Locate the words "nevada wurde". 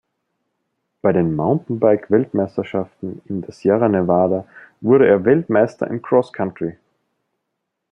3.87-5.07